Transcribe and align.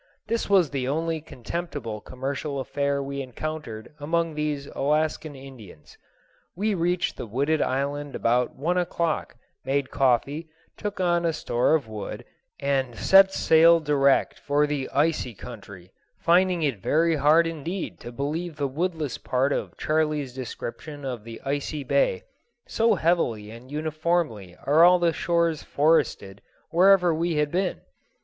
This 0.25 0.49
was 0.49 0.71
the 0.71 0.87
only 0.87 1.21
contemptible 1.21 2.01
commercial 2.01 2.59
affair 2.59 3.03
we 3.03 3.21
encountered 3.21 3.93
among 3.99 4.33
these 4.33 4.65
Alaskan 4.65 5.35
Indians. 5.35 5.95
We 6.55 6.73
reached 6.73 7.17
the 7.17 7.27
wooded 7.27 7.61
island 7.61 8.15
about 8.15 8.55
one 8.55 8.79
o'clock, 8.79 9.35
made 9.63 9.91
coffee, 9.91 10.49
took 10.75 10.99
on 10.99 11.23
a 11.23 11.31
store 11.31 11.75
of 11.75 11.87
wood, 11.87 12.25
and 12.59 12.95
set 12.95 13.31
sail 13.31 13.79
direct 13.79 14.39
for 14.39 14.65
the 14.65 14.89
icy 14.91 15.35
country, 15.35 15.91
finding 16.17 16.63
it 16.63 16.79
very 16.81 17.17
hard 17.17 17.45
indeed 17.45 17.99
to 17.99 18.11
believe 18.11 18.55
the 18.55 18.67
woodless 18.67 19.19
part 19.19 19.53
of 19.53 19.77
Charley's 19.77 20.33
description 20.33 21.05
of 21.05 21.23
the 21.23 21.39
Icy 21.45 21.83
Bay, 21.83 22.23
so 22.65 22.95
heavily 22.95 23.51
and 23.51 23.69
uniformly 23.71 24.57
are 24.65 24.83
all 24.83 24.97
the 24.97 25.13
shores 25.13 25.61
forested 25.61 26.41
wherever 26.71 27.13
we 27.13 27.35
had 27.35 27.51
been. 27.51 27.81